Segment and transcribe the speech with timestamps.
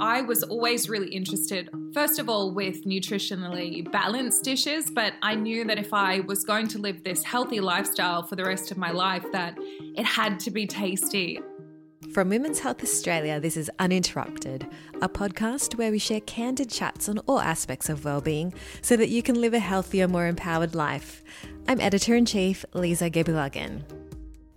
[0.00, 5.64] I was always really interested, first of all, with nutritionally balanced dishes, but I knew
[5.64, 8.92] that if I was going to live this healthy lifestyle for the rest of my
[8.92, 11.40] life, that it had to be tasty.
[12.12, 14.68] From Women's Health Australia, this is Uninterrupted,
[15.02, 19.20] a podcast where we share candid chats on all aspects of well-being so that you
[19.20, 21.24] can live a healthier, more empowered life.
[21.66, 23.97] I'm editor in chief Lisa Gebilagan.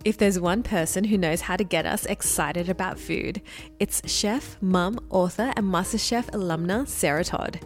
[0.04, 3.40] If there's one person who knows how to get us excited about food,
[3.78, 7.60] it's chef, mum, author, and MasterChef alumna Sarah Todd.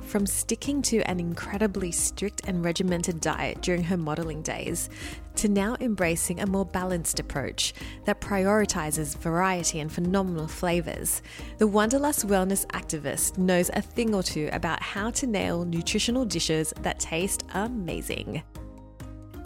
[0.00, 4.88] From sticking to an incredibly strict and regimented diet during her modelling days,
[5.36, 7.72] to now embracing a more balanced approach
[8.04, 11.22] that prioritises variety and phenomenal flavours,
[11.58, 16.74] the Wanderlust Wellness activist knows a thing or two about how to nail nutritional dishes
[16.80, 18.42] that taste amazing.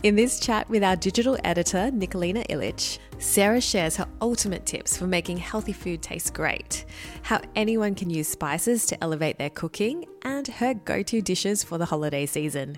[0.05, 5.07] In this chat with our digital editor, Nicolina Illich, Sarah shares her ultimate tips for
[5.07, 6.85] making healthy food taste great,
[7.23, 11.79] how anyone can use spices to elevate their cooking, and her go to dishes for
[11.79, 12.77] the holiday season.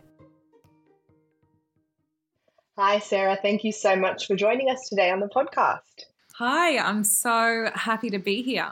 [2.78, 3.36] Hi, Sarah.
[3.42, 6.04] Thank you so much for joining us today on the podcast.
[6.34, 8.70] Hi, I'm so happy to be here.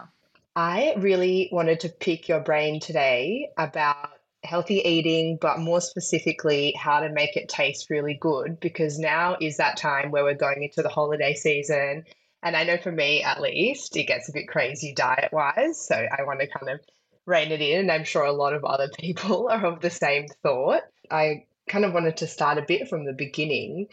[0.55, 4.14] I really wanted to pick your brain today about
[4.45, 9.57] healthy eating, but more specifically, how to make it taste really good because now is
[9.57, 12.05] that time where we're going into the holiday season.
[12.43, 15.87] And I know for me, at least, it gets a bit crazy diet wise.
[15.87, 16.81] So I want to kind of
[17.27, 17.81] rein it in.
[17.81, 20.83] And I'm sure a lot of other people are of the same thought.
[21.11, 23.89] I kind of wanted to start a bit from the beginning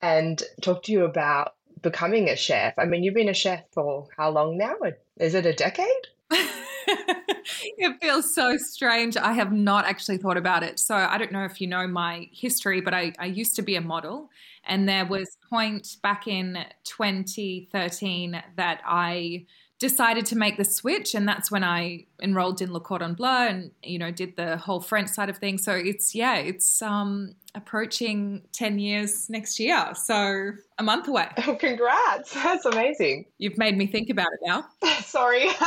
[0.00, 2.74] and talk to you about becoming a chef.
[2.78, 4.74] I mean, you've been a chef for how long now?
[5.18, 6.06] Is it a decade?
[6.88, 9.16] it feels so strange.
[9.16, 10.78] I have not actually thought about it.
[10.78, 13.76] So I don't know if you know my history, but I, I used to be
[13.76, 14.30] a model.
[14.64, 19.46] And there was a point back in 2013 that I
[19.78, 23.70] decided to make the switch and that's when I enrolled in Le Cordon Bleu and
[23.82, 25.64] you know did the whole French side of things.
[25.64, 29.92] So it's yeah it's um approaching 10 years next year.
[29.94, 31.28] So a month away.
[31.46, 32.32] Oh congrats.
[32.32, 33.26] That's amazing.
[33.38, 34.66] You've made me think about it now.
[35.00, 35.48] Sorry.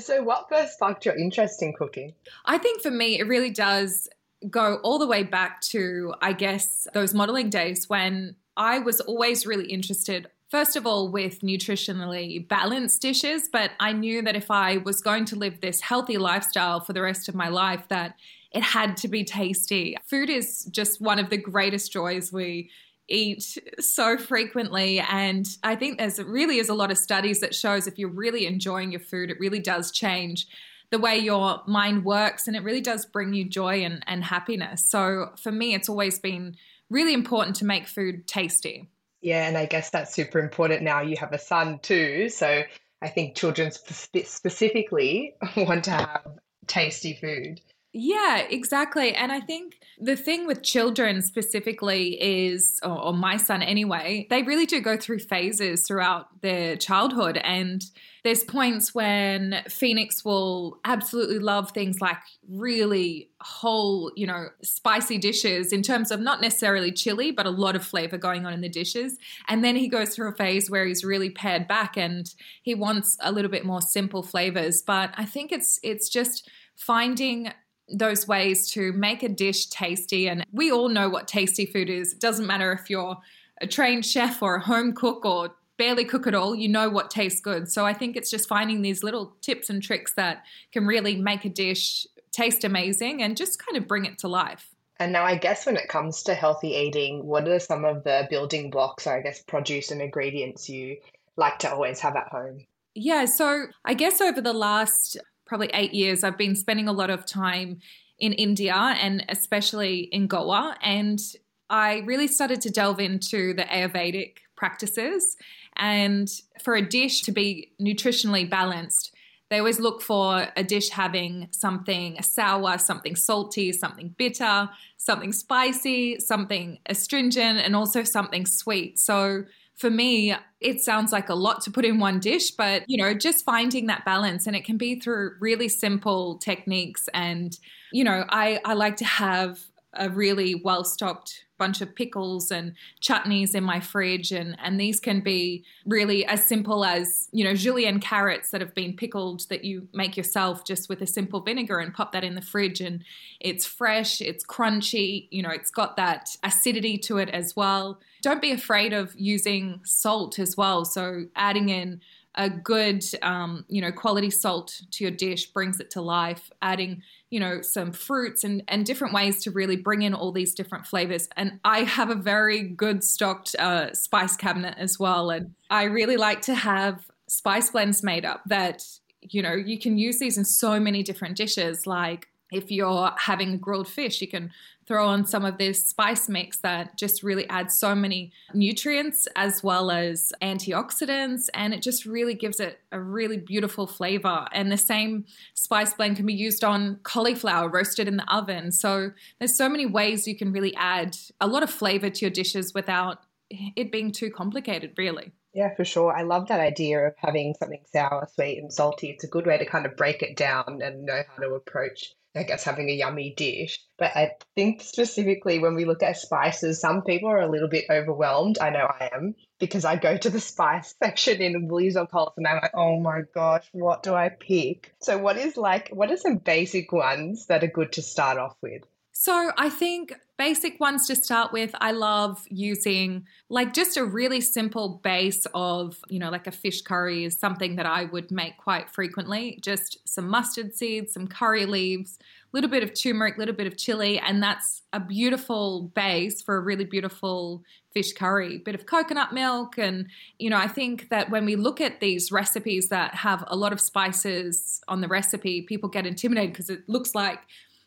[0.00, 2.14] So what first sparked your interest in cooking?
[2.44, 4.08] I think for me it really does
[4.50, 9.46] go all the way back to I guess those modeling days when I was always
[9.46, 14.76] really interested first of all, with nutritionally balanced dishes, but I knew that if I
[14.76, 18.16] was going to live this healthy lifestyle for the rest of my life, that
[18.52, 19.96] it had to be tasty.
[20.04, 22.70] Food is just one of the greatest joys we
[23.08, 27.88] eat so frequently and i think there's really is a lot of studies that shows
[27.88, 30.46] if you're really enjoying your food it really does change
[30.90, 34.88] the way your mind works and it really does bring you joy and, and happiness
[34.88, 36.56] so for me it's always been
[36.90, 38.88] really important to make food tasty
[39.22, 41.00] yeah, and I guess that's super important now.
[41.00, 42.28] You have a son too.
[42.28, 42.62] So
[43.00, 46.26] I think children spe- specifically want to have
[46.66, 47.60] tasty food.
[47.94, 49.14] Yeah, exactly.
[49.14, 54.42] And I think the thing with children specifically is, or, or, my son anyway, they
[54.42, 57.36] really do go through phases throughout their childhood.
[57.36, 57.84] And
[58.24, 62.16] there's points when Phoenix will absolutely love things like
[62.48, 67.76] really whole, you know, spicy dishes in terms of not necessarily chili, but a lot
[67.76, 69.18] of flavor going on in the dishes.
[69.48, 72.32] And then he goes through a phase where he's really pared back and
[72.62, 74.80] he wants a little bit more simple flavors.
[74.80, 77.52] But I think it's it's just finding
[77.92, 80.28] those ways to make a dish tasty.
[80.28, 82.12] And we all know what tasty food is.
[82.12, 83.16] It doesn't matter if you're
[83.60, 87.10] a trained chef or a home cook or barely cook at all, you know what
[87.10, 87.70] tastes good.
[87.70, 91.44] So I think it's just finding these little tips and tricks that can really make
[91.44, 94.68] a dish taste amazing and just kind of bring it to life.
[94.98, 98.28] And now, I guess when it comes to healthy eating, what are some of the
[98.30, 100.98] building blocks, or I guess produce and ingredients you
[101.36, 102.66] like to always have at home?
[102.94, 105.16] Yeah, so I guess over the last
[105.52, 107.80] probably eight years, I've been spending a lot of time
[108.18, 110.78] in India and especially in Goa.
[110.80, 111.20] And
[111.68, 115.36] I really started to delve into the Ayurvedic practices.
[115.76, 116.26] And
[116.62, 119.14] for a dish to be nutritionally balanced,
[119.50, 126.18] they always look for a dish having something sour, something salty, something bitter, something spicy,
[126.18, 128.98] something astringent, and also something sweet.
[128.98, 129.44] So
[129.82, 133.12] for me, it sounds like a lot to put in one dish, but you know,
[133.12, 137.08] just finding that balance and it can be through really simple techniques.
[137.12, 137.58] And,
[137.92, 139.58] you know, I, I like to have
[139.94, 144.98] a really well stocked bunch of pickles and chutneys in my fridge and and these
[144.98, 149.62] can be really as simple as you know julienne carrots that have been pickled that
[149.62, 153.04] you make yourself just with a simple vinegar and pop that in the fridge and
[153.38, 158.00] it's fresh it's crunchy you know it's got that acidity to it as well.
[158.22, 162.00] Don't be afraid of using salt as well so adding in
[162.34, 166.50] a good, um, you know, quality salt to your dish brings it to life.
[166.62, 170.54] Adding, you know, some fruits and and different ways to really bring in all these
[170.54, 171.28] different flavors.
[171.36, 176.16] And I have a very good stocked uh, spice cabinet as well, and I really
[176.16, 178.84] like to have spice blends made up that
[179.20, 183.56] you know you can use these in so many different dishes like if you're having
[183.58, 184.52] grilled fish, you can
[184.86, 189.62] throw on some of this spice mix that just really adds so many nutrients as
[189.62, 191.48] well as antioxidants.
[191.54, 194.46] And it just really gives it a really beautiful flavor.
[194.52, 195.24] And the same
[195.54, 198.72] spice blend can be used on cauliflower roasted in the oven.
[198.72, 202.30] So there's so many ways you can really add a lot of flavor to your
[202.30, 203.18] dishes without
[203.50, 205.32] it being too complicated, really.
[205.54, 206.16] Yeah, for sure.
[206.16, 209.10] I love that idea of having something sour, sweet, and salty.
[209.10, 212.14] It's a good way to kind of break it down and know how to approach
[212.34, 213.78] I guess having a yummy dish.
[213.98, 217.84] But I think specifically when we look at spices, some people are a little bit
[217.90, 218.58] overwhelmed.
[218.58, 222.32] I know I am because I go to the spice section in Woolies or Coles
[222.36, 224.94] and I'm like, oh my gosh, what do I pick?
[225.00, 228.56] So what is like what are some basic ones that are good to start off
[228.62, 228.82] with?
[229.22, 234.40] So I think basic ones to start with, I love using like just a really
[234.40, 238.56] simple base of, you know, like a fish curry is something that I would make
[238.56, 239.60] quite frequently.
[239.62, 243.68] Just some mustard seeds, some curry leaves, a little bit of turmeric, a little bit
[243.68, 247.62] of chili, and that's a beautiful base for a really beautiful
[247.94, 248.58] fish curry.
[248.58, 250.08] Bit of coconut milk and
[250.40, 253.72] you know, I think that when we look at these recipes that have a lot
[253.72, 257.38] of spices on the recipe, people get intimidated because it looks like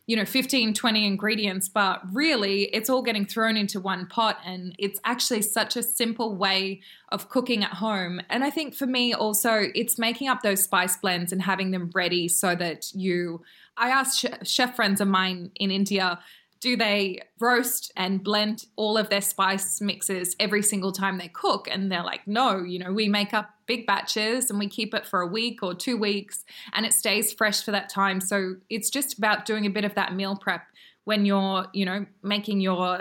[0.08, 4.76] you know 15 20 ingredients but really it's all getting thrown into one pot and
[4.78, 8.22] it's actually such a simple way of cooking at home.
[8.30, 11.92] And i think for me also it's making up those spice blends and having them
[11.94, 13.42] ready so that you
[13.78, 16.20] i asked chef friends of mine in india
[16.60, 21.68] do they roast and blend all of their spice mixes every single time they cook?
[21.70, 25.06] And they're like, no, you know, we make up big batches and we keep it
[25.06, 28.22] for a week or two weeks and it stays fresh for that time.
[28.22, 30.64] So it's just about doing a bit of that meal prep
[31.04, 33.00] when you're, you know, making your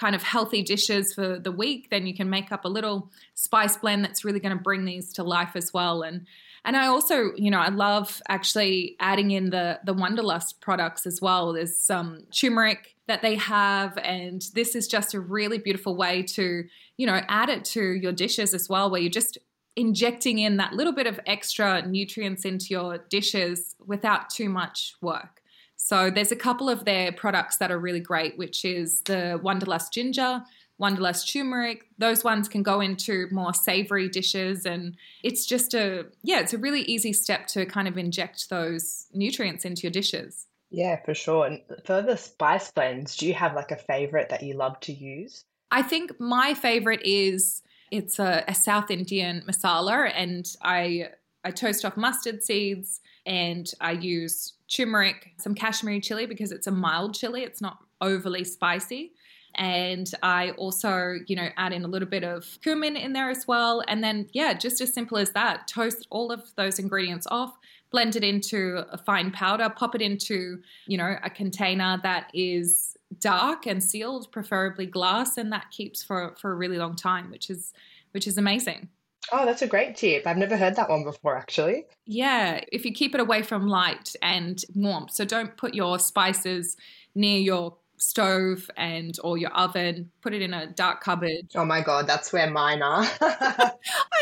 [0.00, 3.76] kind of healthy dishes for the week, then you can make up a little spice
[3.76, 6.02] blend that's really going to bring these to life as well.
[6.02, 6.26] And
[6.64, 11.20] and I also, you know, I love actually adding in the the Wanderlust products as
[11.20, 11.52] well.
[11.52, 16.64] There's some turmeric that they have, and this is just a really beautiful way to,
[16.96, 19.38] you know, add it to your dishes as well, where you're just
[19.76, 25.40] injecting in that little bit of extra nutrients into your dishes without too much work.
[25.76, 29.92] So there's a couple of their products that are really great, which is the Wanderlust
[29.92, 30.42] ginger
[30.80, 31.86] Wanderlust turmeric.
[31.98, 34.64] Those ones can go into more savory dishes.
[34.64, 39.06] And it's just a, yeah, it's a really easy step to kind of inject those
[39.12, 40.46] nutrients into your dishes.
[40.70, 41.46] Yeah, for sure.
[41.46, 44.92] And for the spice blends, do you have like a favorite that you love to
[44.92, 45.44] use?
[45.70, 51.10] I think my favorite is it's a, a South Indian masala, and I
[51.44, 56.72] I toast off mustard seeds and I use turmeric, some Kashmiri chili because it's a
[56.72, 57.42] mild chili.
[57.42, 59.12] It's not overly spicy.
[59.54, 63.46] And I also, you know, add in a little bit of cumin in there as
[63.46, 63.82] well.
[63.88, 67.58] And then, yeah, just as simple as that, toast all of those ingredients off,
[67.90, 72.96] blend it into a fine powder, pop it into, you know, a container that is
[73.18, 77.50] dark and sealed, preferably glass, and that keeps for, for a really long time, which
[77.50, 77.72] is
[78.12, 78.88] which is amazing.
[79.32, 80.26] Oh, that's a great tip.
[80.26, 81.84] I've never heard that one before, actually.
[82.06, 85.12] Yeah, if you keep it away from light and warmth.
[85.12, 86.76] So don't put your spices
[87.14, 91.50] near your stove and or your oven put it in a dark cupboard.
[91.54, 93.02] Oh my god that's where mine are.
[93.20, 93.72] I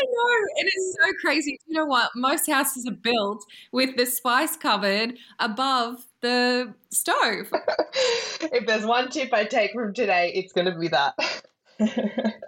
[0.03, 1.57] know And it is so crazy.
[1.65, 2.11] You know what?
[2.15, 7.51] Most houses are built with the spice cupboard above the stove.
[8.51, 11.13] If there's one tip i take from today it's going to be that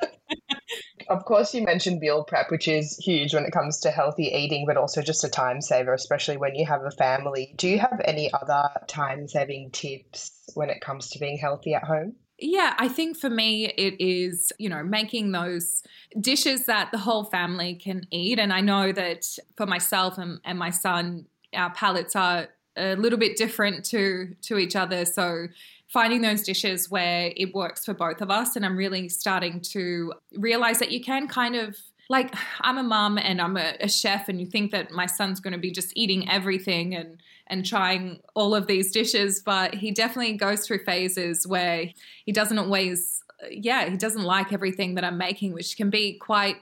[1.10, 4.66] of course, you mentioned meal prep, which is huge when it comes to healthy eating,
[4.66, 7.54] but also just a time saver, especially when you have a family.
[7.58, 11.84] Do you have any other time saving tips when it comes to being healthy at
[11.84, 12.16] home?
[12.40, 15.84] Yeah, I think for me, it is, you know, making those
[16.20, 18.40] dishes that the whole family can eat.
[18.40, 23.20] And I know that for myself and, and my son, our palates are a little
[23.20, 25.06] bit different to to each other.
[25.06, 25.48] So
[25.92, 28.56] finding those dishes where it works for both of us.
[28.56, 31.78] And I'm really starting to realize that you can kind of
[32.10, 35.40] like I'm a mum and I'm a, a, chef, and you think that my son's
[35.40, 39.92] going to be just eating everything and and trying all of these dishes, but he
[39.92, 41.90] definitely goes through phases where
[42.26, 46.58] he doesn't always, yeah, he doesn't like everything that I'm making, which can be quite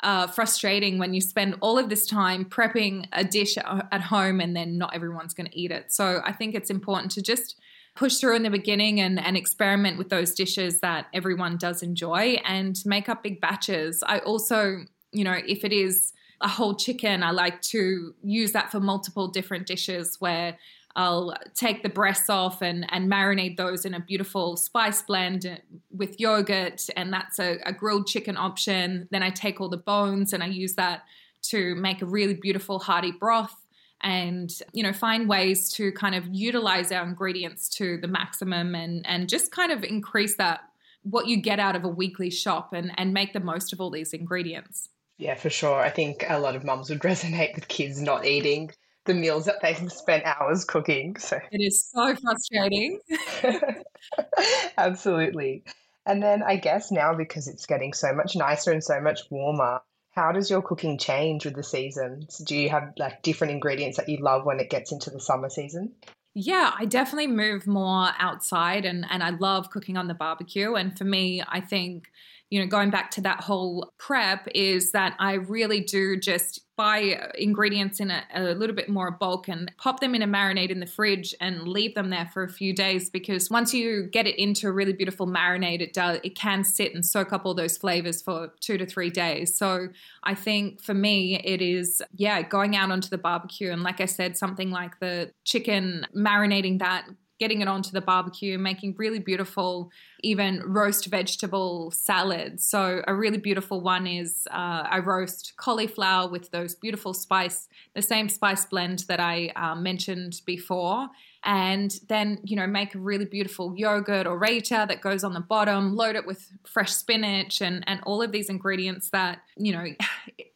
[0.00, 4.54] uh, frustrating when you spend all of this time prepping a dish at home and
[4.54, 5.90] then not everyone's going to eat it.
[5.90, 7.58] So I think it's important to just
[7.96, 12.38] push through in the beginning and, and experiment with those dishes that everyone does enjoy
[12.44, 14.02] and make up big batches.
[14.06, 18.70] I also, you know, if it is a whole chicken, I like to use that
[18.70, 20.58] for multiple different dishes where
[20.94, 25.60] I'll take the breasts off and, and marinate those in a beautiful spice blend
[25.90, 29.08] with yogurt, and that's a, a grilled chicken option.
[29.10, 31.04] Then I take all the bones and I use that
[31.42, 33.54] to make a really beautiful hearty broth
[34.02, 39.06] and you know find ways to kind of utilize our ingredients to the maximum and
[39.06, 40.60] and just kind of increase that
[41.02, 43.90] what you get out of a weekly shop and and make the most of all
[43.90, 48.00] these ingredients yeah for sure i think a lot of mums would resonate with kids
[48.00, 48.70] not eating
[49.06, 51.16] the meals that they've spent hours cooking.
[51.16, 53.00] So it is so frustrating.
[54.78, 55.64] Absolutely.
[56.04, 59.80] And then I guess now because it's getting so much nicer and so much warmer,
[60.16, 62.38] how does your cooking change with the seasons?
[62.38, 65.50] Do you have like different ingredients that you love when it gets into the summer
[65.50, 65.92] season?
[66.34, 70.74] Yeah, I definitely move more outside and, and I love cooking on the barbecue.
[70.74, 72.08] And for me, I think
[72.50, 77.30] you know, going back to that whole prep is that I really do just buy
[77.38, 80.78] ingredients in a, a, little bit more bulk and pop them in a marinade in
[80.78, 84.38] the fridge and leave them there for a few days because once you get it
[84.38, 87.78] into a really beautiful marinade it does it can sit and soak up all those
[87.78, 89.56] flavors for 2 to 3 days.
[89.56, 89.88] So
[90.22, 94.06] i think for me it is yeah going out onto the barbecue and like i
[94.06, 97.06] said something like the chicken marinating that
[97.38, 99.90] getting it onto the barbecue, making really beautiful,
[100.20, 102.66] even roast vegetable salads.
[102.66, 108.02] So, a really beautiful one is uh, I roast cauliflower with those beautiful spice, the
[108.02, 111.08] same spice blend that I uh, mentioned before.
[111.44, 115.40] And then, you know, make a really beautiful yogurt or raita that goes on the
[115.40, 119.84] bottom, load it with fresh spinach and, and all of these ingredients that, you know,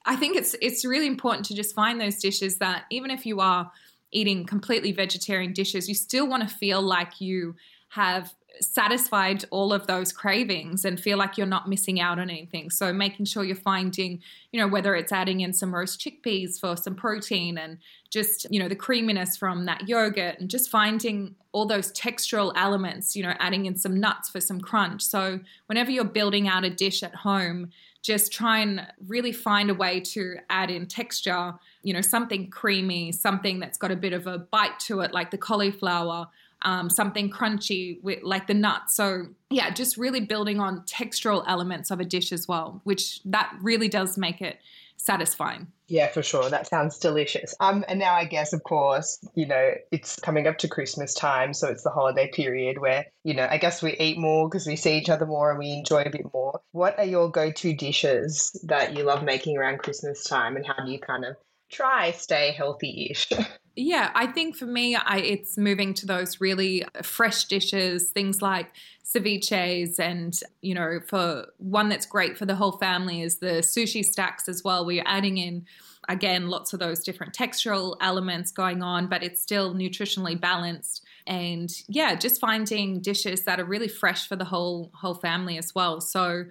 [0.07, 3.39] I think it's it's really important to just find those dishes that even if you
[3.39, 3.71] are
[4.13, 7.55] eating completely vegetarian dishes, you still want to feel like you
[7.91, 12.71] have satisfied all of those cravings and feel like you're not missing out on anything.
[12.71, 14.21] So making sure you're finding,
[14.53, 17.79] you know, whether it's adding in some roast chickpeas for some protein and
[18.11, 23.17] just, you know, the creaminess from that yogurt and just finding all those textural elements,
[23.17, 25.03] you know, adding in some nuts for some crunch.
[25.03, 27.71] So whenever you're building out a dish at home,
[28.03, 33.13] just try and really find a way to add in texture, you know, something creamy,
[33.13, 36.29] something that's got a bit of a bite to it, like the cauliflower,
[36.63, 38.95] um, something crunchy with like the nuts.
[38.95, 43.53] So yeah, just really building on textural elements of a dish as well, which that
[43.61, 44.59] really does make it
[44.97, 45.67] satisfying.
[45.89, 46.49] Yeah, for sure.
[46.51, 47.55] That sounds delicious.
[47.59, 51.53] Um, and now I guess, of course, you know, it's coming up to Christmas time,
[51.53, 54.77] so it's the holiday period where, you know, I guess we eat more because we
[54.77, 56.61] see each other more and we enjoy a bit more.
[56.73, 60.93] What are your go-to dishes that you love making around Christmas time, and how do
[60.93, 61.37] you kind of
[61.73, 63.31] try stay healthy-ish?
[63.77, 68.43] Yeah, I think for me, I, it's moving to those really uh, fresh dishes, things
[68.43, 68.73] like
[69.05, 74.05] ceviches, and you know, for one that's great for the whole family is the sushi
[74.05, 74.85] stacks as well.
[74.85, 75.67] We're adding in
[76.09, 81.05] again lots of those different textural elements going on, but it's still nutritionally balanced.
[81.27, 85.75] And yeah, just finding dishes that are really fresh for the whole whole family as
[85.75, 86.01] well.
[86.01, 86.47] So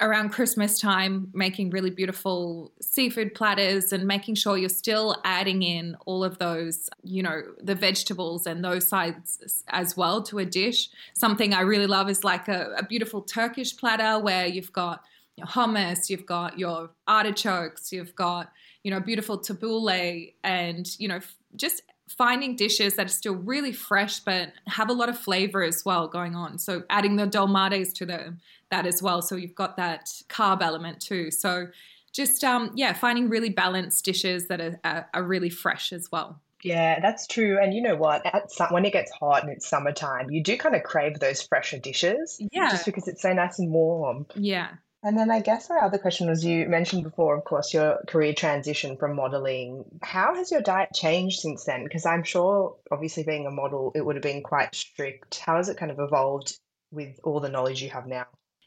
[0.00, 5.96] around Christmas time, making really beautiful seafood platters and making sure you're still adding in
[6.04, 10.88] all of those, you know, the vegetables and those sides as well to a dish.
[11.14, 15.04] Something I really love is like a, a beautiful Turkish platter where you've got
[15.36, 21.20] your hummus, you've got your artichokes, you've got, you know, beautiful tabbouleh and, you know,
[21.56, 25.84] just finding dishes that are still really fresh but have a lot of flavor as
[25.84, 26.58] well going on.
[26.58, 28.36] So adding the dolmades to the
[28.70, 29.22] that as well.
[29.22, 31.30] So you've got that carb element too.
[31.30, 31.68] So
[32.12, 36.40] just um, yeah, finding really balanced dishes that are, are, are really fresh as well.
[36.62, 37.58] Yeah, that's true.
[37.62, 38.24] And you know what?
[38.24, 41.42] At some, when it gets hot and it's summertime, you do kind of crave those
[41.42, 42.40] fresher dishes.
[42.52, 42.70] Yeah.
[42.70, 44.26] Just because it's so nice and warm.
[44.34, 44.68] Yeah.
[45.02, 48.32] And then I guess my other question was you mentioned before, of course, your career
[48.32, 49.84] transition from modeling.
[50.00, 51.84] How has your diet changed since then?
[51.84, 55.38] Because I'm sure, obviously, being a model, it would have been quite strict.
[55.40, 56.58] How has it kind of evolved
[56.90, 58.24] with all the knowledge you have now?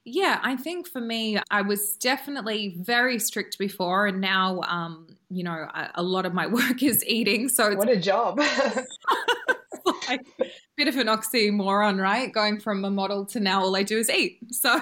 [0.10, 5.44] Yeah, I think for me, I was definitely very strict before, and now, um, you
[5.44, 7.50] know, a, a lot of my work is eating.
[7.50, 8.40] So what a job!
[10.08, 10.46] like a
[10.78, 12.32] bit of an oxymoron, right?
[12.32, 14.40] Going from a model to now, all I do is eat.
[14.52, 14.80] So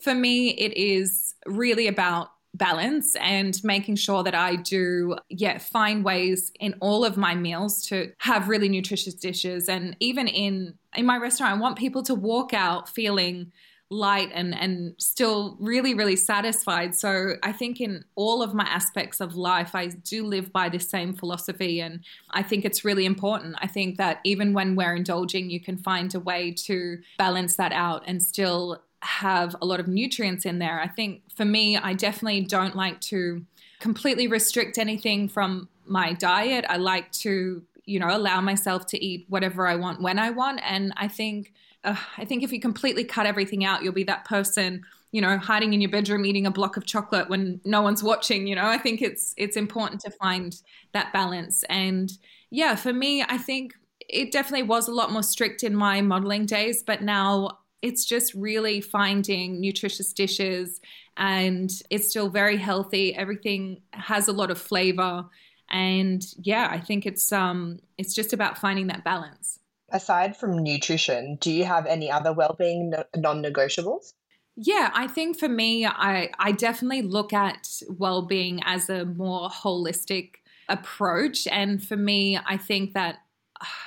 [0.00, 6.04] for me, it is really about balance and making sure that I do, yeah, find
[6.04, 9.68] ways in all of my meals to have really nutritious dishes.
[9.68, 13.50] And even in in my restaurant, I want people to walk out feeling
[13.90, 19.20] light and and still really really satisfied so i think in all of my aspects
[19.20, 22.00] of life i do live by the same philosophy and
[22.30, 26.14] i think it's really important i think that even when we're indulging you can find
[26.14, 30.80] a way to balance that out and still have a lot of nutrients in there.
[30.80, 33.44] I think for me, I definitely don't like to
[33.78, 36.64] completely restrict anything from my diet.
[36.68, 40.60] I like to, you know, allow myself to eat whatever I want when I want.
[40.64, 41.52] And I think,
[41.84, 45.38] uh, I think if you completely cut everything out, you'll be that person, you know,
[45.38, 48.46] hiding in your bedroom eating a block of chocolate when no one's watching.
[48.46, 50.56] You know, I think it's it's important to find
[50.92, 51.62] that balance.
[51.64, 52.10] And
[52.50, 53.74] yeah, for me, I think
[54.08, 58.32] it definitely was a lot more strict in my modeling days, but now it's just
[58.34, 60.80] really finding nutritious dishes
[61.16, 63.14] and it's still very healthy.
[63.14, 65.26] Everything has a lot of flavor.
[65.70, 69.58] And yeah, I think it's um it's just about finding that balance.
[69.94, 74.12] Aside from nutrition, do you have any other well-being non-negotiables?
[74.56, 79.48] Yeah, I think for me, I, I definitely look at well being as a more
[79.48, 80.34] holistic
[80.68, 81.46] approach.
[81.46, 83.18] And for me, I think that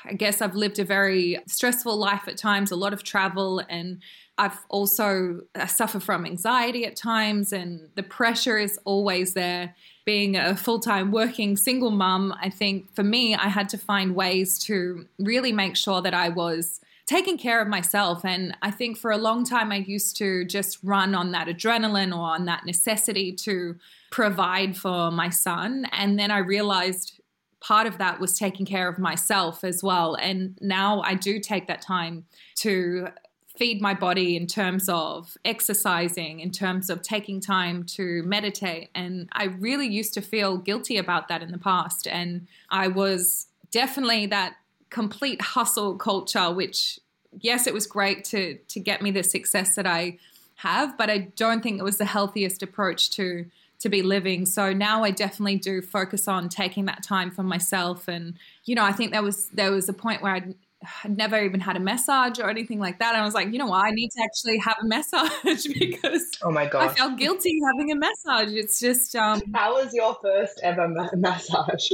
[0.05, 4.01] I guess I've lived a very stressful life at times, a lot of travel, and
[4.37, 9.75] I've also uh, suffered from anxiety at times, and the pressure is always there.
[10.07, 14.15] Being a full time working single mum, I think for me, I had to find
[14.15, 18.23] ways to really make sure that I was taking care of myself.
[18.23, 22.15] And I think for a long time, I used to just run on that adrenaline
[22.15, 23.75] or on that necessity to
[24.09, 25.85] provide for my son.
[25.91, 27.19] And then I realized
[27.59, 30.15] part of that was taking care of myself as well.
[30.15, 32.25] And now I do take that time
[32.59, 33.09] to
[33.57, 38.89] feed my body in terms of exercising, in terms of taking time to meditate.
[38.93, 42.07] And I really used to feel guilty about that in the past.
[42.07, 44.55] And I was definitely that
[44.89, 46.99] complete hustle culture, which,
[47.39, 50.17] yes, it was great to, to get me the success that I
[50.55, 53.45] have, but I don't think it was the healthiest approach to
[53.79, 54.47] to be living.
[54.47, 58.07] So now I definitely do focus on taking that time for myself.
[58.07, 58.33] And
[58.65, 60.55] you know, I think there was there was a point where I'd,
[61.03, 63.13] I'd never even had a massage or anything like that.
[63.13, 66.31] And I was like, you know what, I need to actually have a massage because
[66.41, 68.53] oh my god, I felt guilty having a massage.
[68.53, 71.89] It's just um, how was your first ever ma- massage?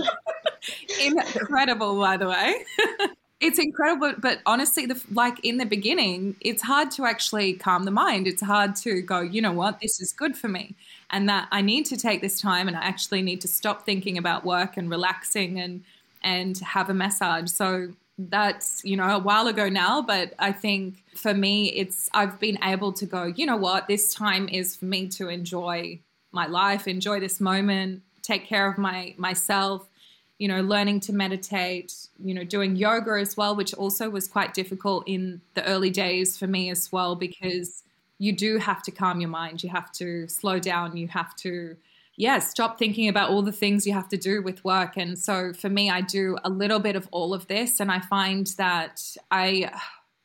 [1.01, 2.63] incredible, by the way.
[3.39, 7.91] it's incredible but honestly the, like in the beginning it's hard to actually calm the
[7.91, 10.75] mind it's hard to go you know what this is good for me
[11.09, 14.17] and that I need to take this time and I actually need to stop thinking
[14.17, 15.83] about work and relaxing and
[16.23, 17.49] and have a massage.
[17.51, 22.39] So that's you know a while ago now but i think for me it's i've
[22.39, 25.99] been able to go you know what this time is for me to enjoy
[26.31, 29.89] my life enjoy this moment take care of my myself
[30.37, 34.53] you know learning to meditate you know doing yoga as well which also was quite
[34.53, 37.83] difficult in the early days for me as well because
[38.23, 39.63] you do have to calm your mind.
[39.63, 40.95] You have to slow down.
[40.95, 41.75] You have to,
[42.15, 44.97] yeah, stop thinking about all the things you have to do with work.
[44.97, 47.79] And so for me, I do a little bit of all of this.
[47.79, 49.71] And I find that I,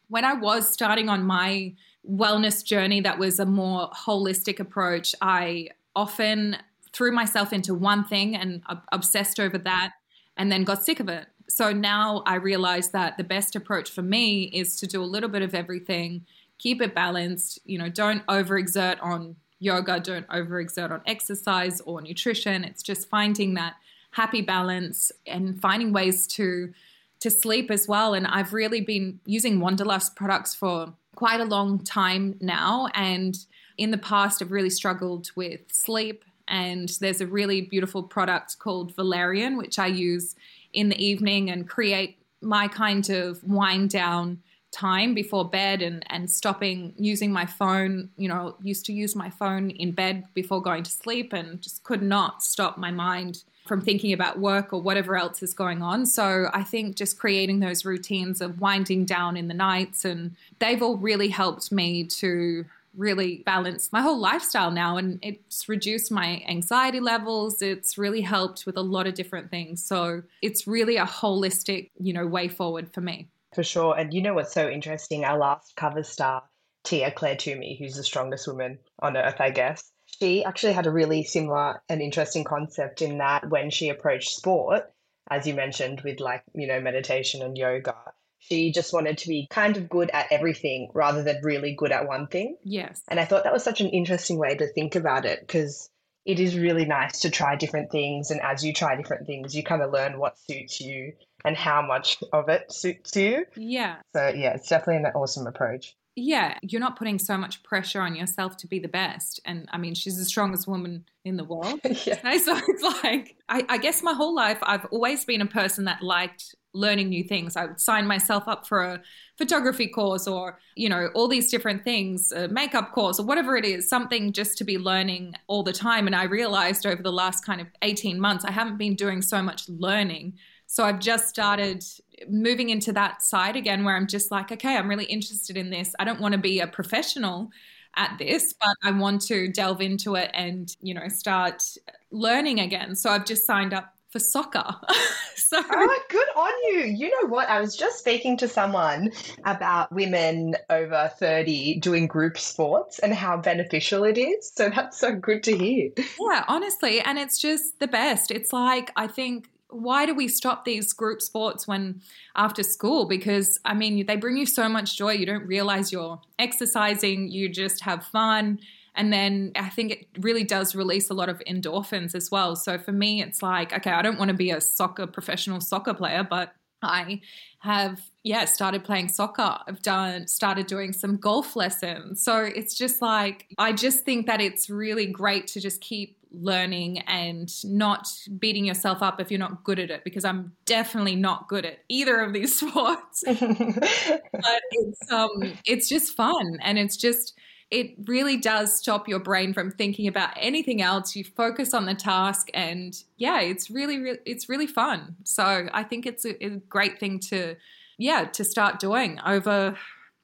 [0.09, 1.75] when I was starting on my
[2.09, 6.59] wellness journey that was a more holistic approach, I often
[6.93, 9.93] threw myself into one thing and obsessed over that
[10.37, 11.27] and then got sick of it.
[11.49, 15.31] So now I realize that the best approach for me is to do a little
[15.31, 16.27] bit of everything
[16.59, 17.59] keep it balanced.
[17.65, 22.65] You know, don't overexert on yoga, don't overexert on exercise or nutrition.
[22.65, 23.75] It's just finding that
[24.13, 26.73] happy balance and finding ways to
[27.21, 28.15] to sleep as well.
[28.15, 32.89] And I've really been using Wanderlust products for quite a long time now.
[32.95, 33.37] And
[33.77, 36.25] in the past, I've really struggled with sleep.
[36.47, 40.37] And there's a really beautiful product called Valerian, which I use
[40.73, 44.41] in the evening and create my kind of wind down
[44.71, 49.31] time before bed and and stopping using my phone you know used to use my
[49.31, 53.81] phone in bed before going to sleep and just could not stop my mind from
[53.81, 56.07] thinking about work or whatever else is going on.
[56.07, 60.83] So i think just creating those routines of winding down in the nights and they've
[60.83, 62.65] all really helped me to
[62.97, 67.63] really balance my whole lifestyle now and it's reduced my anxiety levels.
[67.63, 69.85] It's really helped with a lot of different things.
[69.85, 73.97] So it's really a holistic you know way forward for me for sure.
[73.97, 75.25] And you know what's so interesting?
[75.25, 76.43] Our last cover star,
[76.85, 80.93] Tia Clair Toomey, who's the strongest woman on earth, I guess, she actually had a
[80.93, 84.85] really similar and interesting concept in that when she approached sport,
[85.31, 87.95] as you mentioned, with like, you know, meditation and yoga,
[88.39, 92.09] she just wanted to be kind of good at everything rather than really good at
[92.09, 92.57] one thing.
[92.65, 93.03] Yes.
[93.09, 95.91] And I thought that was such an interesting way to think about it because
[96.25, 98.31] it is really nice to try different things.
[98.31, 101.13] And as you try different things, you kind of learn what suits you
[101.45, 103.45] and how much of it suits you.
[103.57, 103.97] Yeah.
[104.15, 105.95] So, yeah, it's definitely an awesome approach.
[106.21, 109.41] yeah, you're not putting so much pressure on yourself to be the best.
[109.45, 111.81] And I mean, she's the strongest woman in the world.
[111.85, 112.37] yeah.
[112.39, 116.03] So it's like, I, I guess my whole life, I've always been a person that
[116.03, 117.57] liked learning new things.
[117.57, 119.01] I would sign myself up for a
[119.37, 123.65] photography course or, you know, all these different things, a makeup course or whatever it
[123.65, 126.07] is, something just to be learning all the time.
[126.07, 129.41] And I realized over the last kind of 18 months, I haven't been doing so
[129.41, 130.35] much learning.
[130.71, 131.83] So I've just started
[132.29, 135.95] moving into that side again where I'm just like, okay, I'm really interested in this.
[135.99, 137.51] I don't want to be a professional
[137.97, 141.63] at this, but I want to delve into it and, you know, start
[142.11, 142.95] learning again.
[142.97, 144.63] So I've just signed up for soccer.
[145.37, 146.81] so oh, good on you.
[146.81, 147.49] You know what?
[147.49, 149.11] I was just speaking to someone
[149.47, 154.53] about women over 30 doing group sports and how beneficial it is.
[154.55, 155.91] So that's so good to hear.
[155.97, 157.01] Yeah, honestly.
[157.01, 158.31] And it's just the best.
[158.31, 162.01] It's like, I think why do we stop these group sports when
[162.37, 163.07] after school?
[163.07, 165.13] Because I mean, they bring you so much joy.
[165.13, 168.61] You don't realize you're exercising, you just have fun.
[168.95, 172.57] And then I think it really does release a lot of endorphins as well.
[172.57, 175.95] So for me, it's like, okay, I don't want to be a soccer professional soccer
[175.95, 176.53] player, but
[176.83, 177.21] I
[177.61, 183.03] have yeah started playing soccer i've done started doing some golf lessons so it's just
[183.03, 188.65] like i just think that it's really great to just keep learning and not beating
[188.65, 192.21] yourself up if you're not good at it because I'm definitely not good at either
[192.21, 193.23] of these sports.
[193.27, 197.35] but it's um it's just fun and it's just
[197.71, 201.15] it really does stop your brain from thinking about anything else.
[201.15, 205.17] You focus on the task and yeah, it's really, really it's really fun.
[205.25, 207.57] So I think it's a, a great thing to
[207.99, 209.77] yeah, to start doing over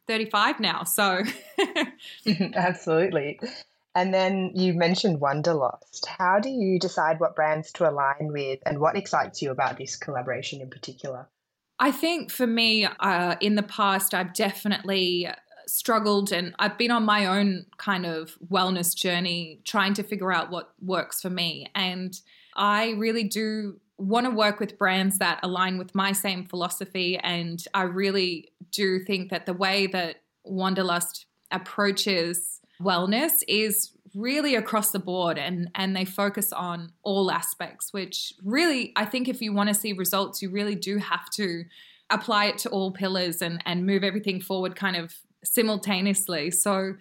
[0.07, 0.85] 35 now.
[0.85, 1.23] So
[2.55, 3.41] absolutely.
[3.95, 6.07] And then you mentioned Wanderlust.
[6.07, 9.97] How do you decide what brands to align with and what excites you about this
[9.97, 11.29] collaboration in particular?
[11.79, 15.29] I think for me, uh, in the past, I've definitely
[15.67, 20.51] struggled and I've been on my own kind of wellness journey trying to figure out
[20.51, 21.71] what works for me.
[21.75, 22.19] And
[22.55, 27.19] I really do want to work with brands that align with my same philosophy.
[27.23, 34.93] And I really do think that the way that Wanderlust approaches wellness is really across
[34.93, 39.53] the board and and they focus on all aspects which really I think if you
[39.53, 41.65] want to see results you really do have to
[42.11, 46.95] apply it to all pillars and and move everything forward kind of simultaneously so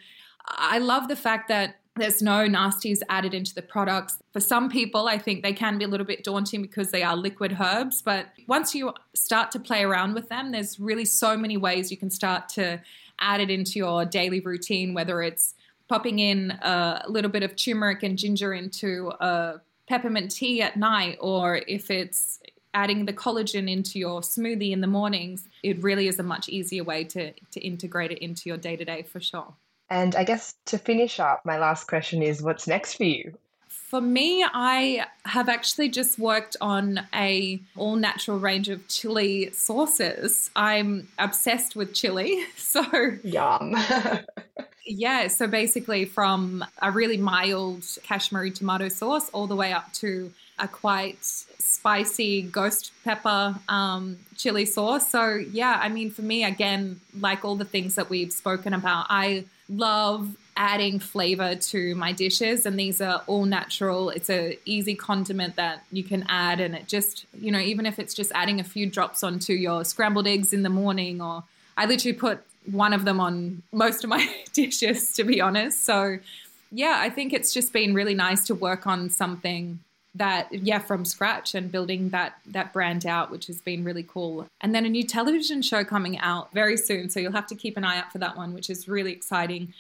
[0.45, 4.17] I love the fact that there's no nasties added into the products.
[4.31, 7.15] For some people, I think they can be a little bit daunting because they are
[7.15, 8.01] liquid herbs.
[8.01, 11.97] But once you start to play around with them, there's really so many ways you
[11.97, 12.81] can start to
[13.23, 15.55] add it into your daily routine, whether it's
[15.87, 21.17] popping in a little bit of turmeric and ginger into a peppermint tea at night,
[21.19, 22.39] or if it's
[22.73, 26.83] adding the collagen into your smoothie in the mornings, it really is a much easier
[26.83, 29.53] way to, to integrate it into your day to day for sure.
[29.89, 33.37] And I guess to finish up, my last question is what's next for you?
[33.93, 40.49] For me, I have actually just worked on a all natural range of chili sauces.
[40.55, 42.83] I'm obsessed with chili, so
[43.23, 43.75] yum.
[44.85, 50.33] Yeah, so basically from a really mild Kashmiri tomato sauce all the way up to
[50.59, 55.09] a quite spicy ghost pepper um, chili sauce.
[55.09, 59.05] So, yeah, I mean, for me, again, like all the things that we've spoken about,
[59.09, 64.09] I love adding flavor to my dishes and these are all natural.
[64.09, 67.99] It's a easy condiment that you can add and it just you know even if
[67.99, 71.43] it's just adding a few drops onto your scrambled eggs in the morning or
[71.77, 75.85] i literally put one of them on most of my dishes, to be honest.
[75.85, 76.19] So,
[76.71, 79.79] yeah, I think it's just been really nice to work on something
[80.15, 84.45] that yeah from scratch and building that that brand out which has been really cool.
[84.61, 87.77] And then a new television show coming out very soon so you'll have to keep
[87.77, 89.73] an eye out for that one which is really exciting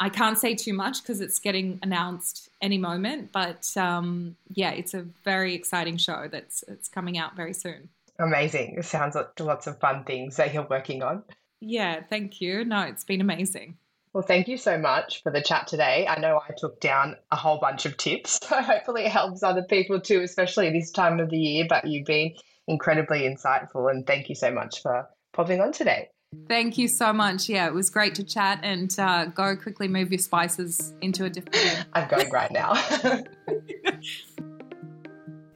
[0.00, 4.94] i can't say too much because it's getting announced any moment but um, yeah it's
[4.94, 9.68] a very exciting show that's it's coming out very soon amazing it sounds like lots
[9.68, 11.22] of fun things that you're working on
[11.60, 12.64] yeah, thank you.
[12.64, 13.76] No, it's been amazing.
[14.12, 16.06] Well, thank you so much for the chat today.
[16.08, 19.62] I know I took down a whole bunch of tips, so hopefully it helps other
[19.62, 21.66] people too, especially this time of the year.
[21.68, 22.34] But you've been
[22.66, 26.08] incredibly insightful, and thank you so much for popping on today.
[26.48, 27.48] Thank you so much.
[27.48, 31.30] Yeah, it was great to chat and uh, go quickly move your spices into a
[31.30, 31.86] different.
[31.92, 32.74] I'm going right now.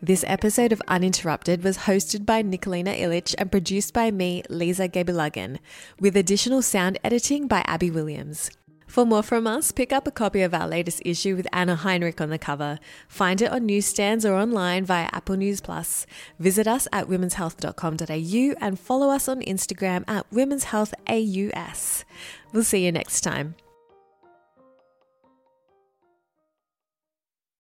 [0.05, 5.61] This episode of Uninterrupted was hosted by Nikolina Illich and produced by me, Lisa Gebilagan,
[5.99, 8.51] with additional sound editing by Abby Williams.
[8.95, 12.21] For more from us, pick up a copy of our latest issue with Anna Heinrich
[12.21, 12.79] on the cover.
[13.09, 16.07] Find it on newsstands or online via Apple News Plus.
[16.39, 22.05] Visit us at womenshealth.com.au and follow us on Instagram at womenshealthaus.
[22.53, 23.57] We'll see you next time.